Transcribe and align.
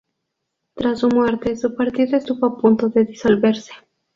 Tras 0.73 1.01
su 1.01 1.09
muerte, 1.09 1.55
su 1.55 1.75
partido 1.75 2.17
estuvo 2.17 2.47
a 2.47 2.57
punto 2.57 2.89
de 2.89 3.05
disolverse. 3.05 3.71